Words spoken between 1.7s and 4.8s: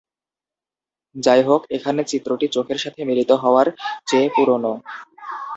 এখানে চিত্রটি চোখের সাথে মিলিত হওয়ার চেয়ে পুরনো।